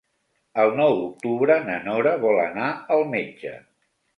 El 0.63 0.71
nou 0.79 0.95
d'octubre 0.99 1.59
na 1.67 1.77
Nora 1.85 2.15
vol 2.27 2.41
anar 2.47 2.73
al 2.97 3.07
metge. 3.13 3.57